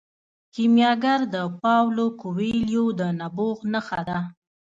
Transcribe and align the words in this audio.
کیمیاګر 0.53 1.19
د 1.33 1.35
پاولو 1.61 2.05
کویلیو 2.21 2.85
د 2.99 3.01
نبوغ 3.19 3.57
نښه 3.73 4.01
ده. 4.09 4.19